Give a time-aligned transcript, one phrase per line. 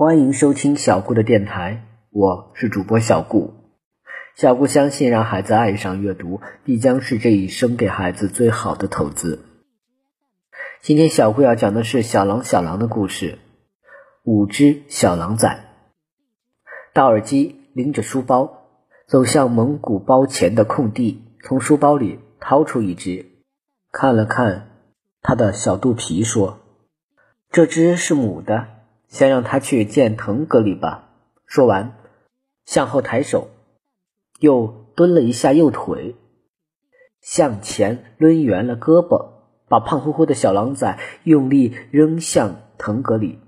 [0.00, 3.52] 欢迎收听小顾的电台，我是主播小顾。
[4.34, 9.44] 小顾相信，让孩子爱上阅读，必将是这一生给孩子最好的投资。
[10.80, 13.40] 今天小顾要讲的是小狼小狼的故事。
[14.24, 15.66] 五只小狼崽。
[16.94, 18.70] 道尔基拎着书包
[19.06, 23.26] 走向蒙古包前的空地，从书包里掏出一只，
[23.92, 24.70] 看了看
[25.20, 26.60] 它的小肚皮，说
[27.52, 28.66] ：“这只是母的，
[29.10, 31.10] 先让他去见腾格里吧。”
[31.44, 31.98] 说完，
[32.64, 33.48] 向后抬手，
[34.38, 36.14] 又蹲了一下右腿，
[37.20, 39.32] 向前抡圆了胳膊，
[39.68, 43.40] 把胖乎乎的小狼崽用力扔向腾格里。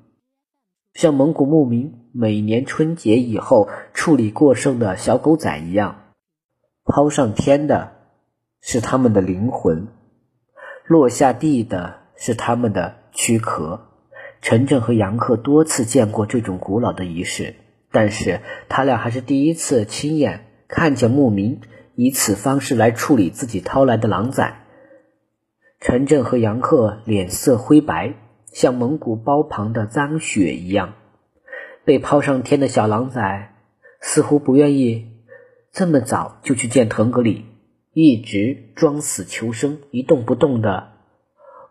[0.95, 6.13] 像蒙古牧民每年春节以后处理过剩的小狗仔一样，
[6.85, 7.93] 抛上天的
[8.61, 9.87] 是他们的灵魂，
[10.85, 13.92] 落下地的是他们的躯壳。
[14.43, 17.55] 陈震和杨克多次见过这种古老的仪式，
[17.91, 21.63] 但是他俩还是第一次亲眼看见牧民
[21.95, 24.67] 以此方式来处理自己掏来的狼崽。
[25.81, 28.15] 陈震和杨克脸色灰白。
[28.53, 30.93] 像蒙古包旁的脏血一样，
[31.87, 33.55] 被抛上天的小狼崽
[33.99, 35.07] 似乎不愿意
[35.73, 37.47] 这么早就去见腾格里，
[37.95, 40.89] 一直装死求生，一动不动的。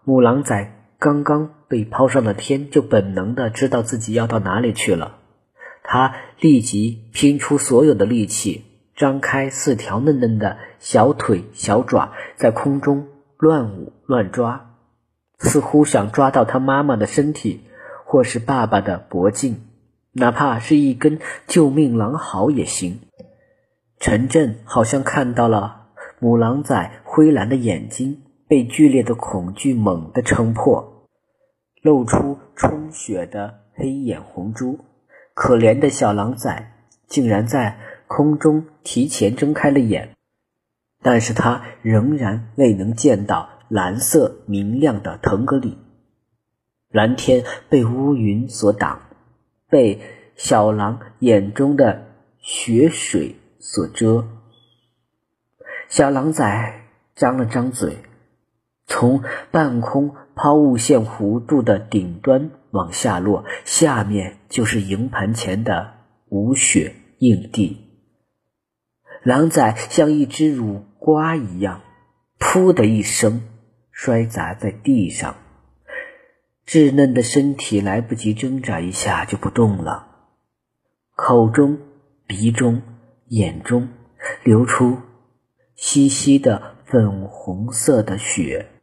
[0.03, 5.15] 母狼崽刚刚被抛上了天，就本能的知道自己要到哪里去了。
[5.81, 13.07] 他立即拼出所有的力气，张开四条嫩嫩的小腿小爪，在空中
[13.39, 14.75] 乱舞乱抓。
[15.39, 17.61] 似乎想抓到他妈妈的身体，
[18.05, 19.59] 或是爸爸的脖颈，
[20.11, 22.99] 哪怕是一根救命狼毫也行。
[23.99, 25.87] 陈震好像看到了
[26.19, 30.90] 母狼崽灰蓝的眼睛被剧烈的恐惧猛地撑破，
[31.81, 34.79] 露出充血的黑眼红珠。
[35.33, 36.73] 可怜的小狼崽
[37.07, 40.15] 竟然在空中提前睁开了眼，
[41.01, 43.49] 但是他仍然未能见到。
[43.71, 45.77] 蓝色明亮的腾格里，
[46.89, 49.03] 蓝天被乌云所挡，
[49.69, 50.01] 被
[50.35, 52.05] 小狼眼中的
[52.37, 54.27] 血水所遮。
[55.87, 56.83] 小狼崽
[57.15, 57.99] 张了张嘴，
[58.87, 65.93] 从半空抛物线弧度的顶端往下落，下面就是营盘前的
[66.29, 67.87] 无雪硬地。
[69.23, 71.81] 狼崽像一只乳瓜一样，
[72.39, 73.43] 噗的一声。
[73.93, 75.35] 摔砸在地上，
[76.65, 80.07] 稚嫩的身体来不及挣扎一下就不动了，
[81.15, 81.77] 口中、
[82.25, 82.81] 鼻中、
[83.27, 83.89] 眼中
[84.43, 84.97] 流出
[85.75, 88.80] 稀稀的粉红色的血，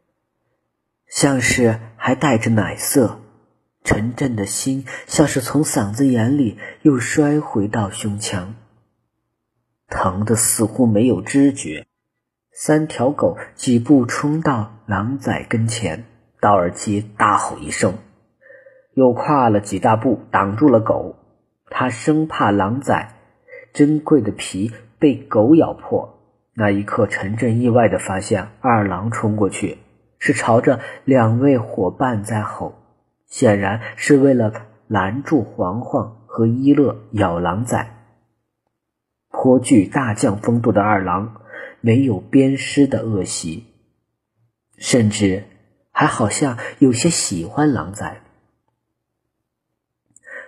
[1.09, 3.19] 像是还带着奶色。
[3.83, 8.55] 陈震的心像是从嗓子眼里又摔回到胸腔，
[9.87, 11.87] 疼的似乎没有知觉。
[12.51, 16.03] 三条狗几步冲到狼崽跟前，
[16.41, 17.93] 道尔基大吼一声，
[18.93, 21.15] 又跨了几大步挡住了狗。
[21.69, 23.15] 他生怕狼崽
[23.73, 26.19] 珍贵的皮被狗咬破。
[26.53, 29.77] 那一刻，陈震意外地发现，二狼冲过去
[30.19, 32.75] 是朝着两位伙伴在吼，
[33.25, 37.95] 显然是为了拦住黄黄和一乐咬狼崽。
[39.29, 41.35] 颇具大将风度的二郎。
[41.81, 43.67] 没有鞭尸的恶习，
[44.75, 45.45] 甚至
[45.91, 48.21] 还好像有些喜欢狼崽。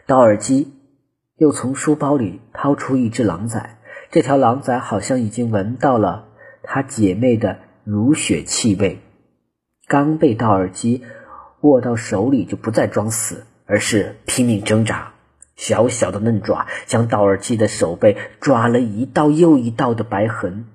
[0.06, 0.74] 道尔基
[1.38, 3.78] 又从书包里掏出一只狼崽，
[4.12, 6.28] 这条狼崽好像已经闻到了
[6.64, 9.00] 他姐妹的乳血气味，
[9.92, 11.04] 刚被道尔基
[11.60, 15.12] 握到手里，就不再装死，而是拼命挣扎，
[15.58, 20.68] 小小的嫩爪将道尔基的手背抓了一道又一道的白痕。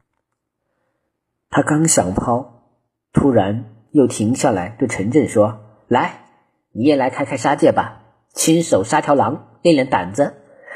[1.49, 2.75] 他刚想抛，
[3.15, 6.26] 突然又停下来，对陈震说：“来，
[6.72, 8.03] 你也来开开杀戒吧，
[8.34, 10.35] 亲手杀条狼，练练胆子。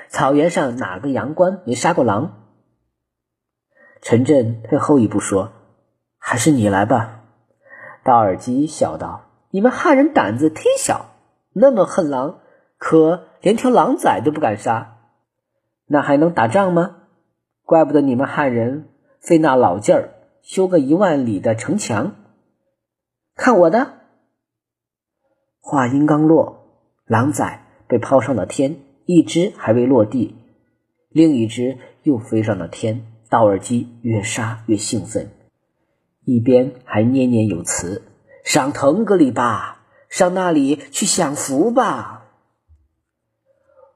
[0.09, 2.47] 草原上哪个阳关没杀过狼？”
[4.01, 5.53] 陈震退后一步说
[6.17, 7.19] ：“还是你来吧。”
[8.03, 11.13] 大耳机笑道：“你们汉人胆子忒小，
[11.53, 12.41] 那么恨狼，
[12.79, 14.99] 可连条狼崽都不敢杀，
[15.87, 16.97] 那还能打仗吗？
[17.65, 18.89] 怪不得你们汉人
[19.21, 22.15] 费那老劲儿。”修个一万里的城墙，
[23.37, 23.93] 看我的！
[25.61, 26.65] 话音刚落，
[27.05, 30.35] 狼崽被抛上了天，一只还未落地，
[31.11, 33.07] 另一只又飞上了天。
[33.29, 35.31] 道尔基越杀越兴奋，
[36.33, 38.03] 一边还念念有词
[38.45, 42.27] ：“上腾格里吧，上那里去享福吧。”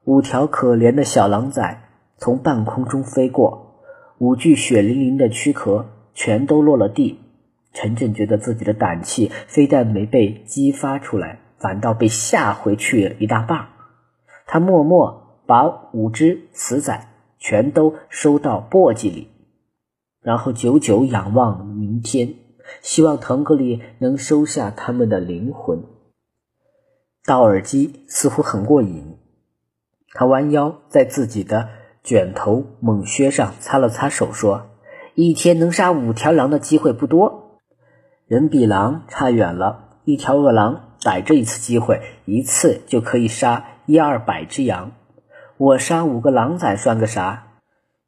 [0.03, 3.81] 五条可怜的小狼崽从半空中飞过，
[4.17, 7.21] 五具血淋淋的躯壳全都落了地。
[7.73, 13.67] 陈震觉得自己的胆气非但没被激发出来，反倒被吓回去了一大半。
[14.45, 17.07] 他默默把五只死崽
[17.39, 19.29] 全都收到簸箕里，
[20.25, 22.33] 然后久久仰望明天，
[22.81, 25.83] 希望腾格里能收下他们的灵魂。
[27.23, 29.19] 道尔基似乎很过瘾。
[30.15, 31.69] 他弯腰在自己的
[32.03, 34.71] 卷头猛靴上擦了擦手，说
[35.13, 37.59] ：“一天能杀五条狼的机会不多，
[38.25, 39.99] 人比狼差远了。
[40.05, 44.93] 一条饿狼逮着一次机会，一次就可以杀一二百只羊。
[45.57, 47.59] 我杀五个狼崽算个啥？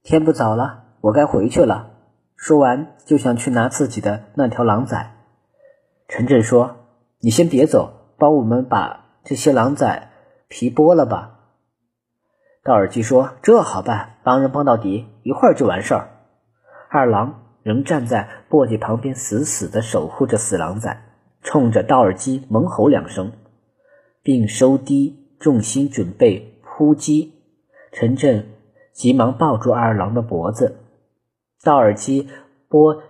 [0.01, 1.91] 天不早了，我该回去了。”
[2.37, 5.15] 说完就想去拿自己的那条狼崽。
[6.07, 6.77] 陈震说
[7.19, 10.11] ：“你先别走，帮我们把这些狼崽
[10.47, 11.33] 皮剥了吧。”
[12.63, 16.09] 道尔基说：“这好办，帮人帮到底，一会儿就完事儿。”
[16.89, 21.01] 二郎仍站在簸箕旁边，死死的守护着死狼崽，
[21.41, 23.31] 冲着道尔基猛吼两声，
[24.21, 27.33] 并收低重心准备扑击。
[27.91, 28.47] 陈震
[28.93, 30.77] 急忙抱住二郎的脖子，
[31.67, 32.29] 道尔基
[32.69, 33.01] 剥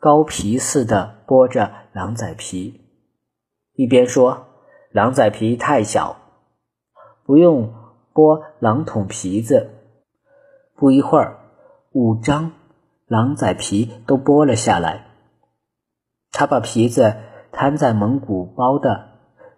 [0.00, 2.80] 羔皮似的剥着狼崽皮，
[3.74, 4.46] 一边说
[4.90, 6.16] ：“狼崽皮太小，
[7.26, 7.74] 不用。”
[8.16, 9.68] 剥狼桶皮子，
[10.74, 11.36] 不一会儿，
[11.92, 12.52] 五张
[13.06, 15.08] 狼崽皮都剥了下来。
[16.32, 17.14] 他把皮子
[17.52, 19.10] 摊在蒙古包的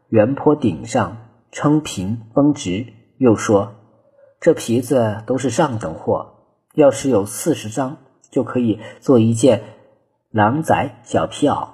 [0.09, 1.19] 圆坡顶上，
[1.53, 2.85] 撑平绷直，
[3.19, 3.75] 又说
[4.43, 7.99] ：“这皮子都是上等货，要是有四十张，
[8.31, 9.63] 就可以做一件
[10.31, 11.69] 狼崽小皮袄，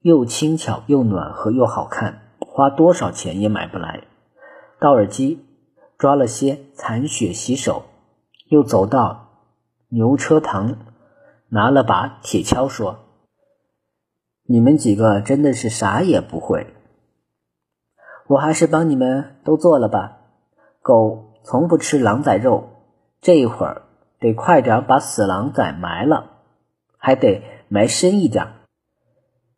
[0.00, 4.04] 又轻巧又暖和又好看，花多少钱也买不来。”
[4.80, 5.44] 道尔基。
[5.98, 7.82] 抓了些残血洗手，
[8.46, 9.30] 又走到
[9.88, 10.76] 牛车旁，
[11.48, 13.00] 拿了把铁锹，说
[14.46, 16.72] ：“你们几个真的是啥也不会，
[18.28, 20.18] 我还是帮你们都做了吧。
[20.80, 22.68] 狗从不吃狼崽肉，
[23.20, 23.82] 这一会儿
[24.20, 26.30] 得快点把死狼崽埋了，
[26.96, 28.46] 还得埋深一点，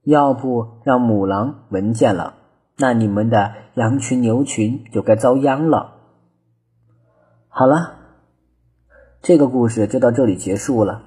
[0.03, 2.35] 要不让母狼闻见了，
[2.77, 5.95] 那你们的羊群牛群就该遭殃了。”
[7.49, 7.97] 好了，
[9.23, 11.03] 这个故事就到这里结束了。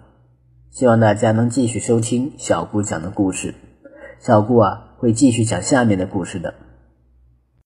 [0.70, 3.54] 希望大家能继续收听小顾讲的故事。
[4.20, 6.54] 小顾啊，会继续讲下面的故事的。